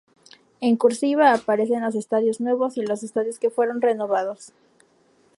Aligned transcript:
En 0.61 0.77
"cursiva", 0.77 1.31
aparecen 1.31 1.83
los 1.83 1.93
estadios 1.93 2.41
nuevos 2.41 2.75
y 2.75 2.81
los 2.81 3.03
estadios 3.03 3.37
que 3.37 3.51
fueron 3.51 3.83
renovados. 3.83 4.51